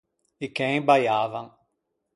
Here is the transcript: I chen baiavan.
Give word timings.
I 0.45 0.47
chen 0.57 0.79
baiavan. 0.87 1.47